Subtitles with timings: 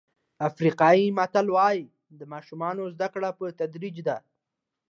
[0.49, 1.83] افریقایي متل وایي
[2.19, 4.17] د ماشومانو زده کړه په تدریج ده.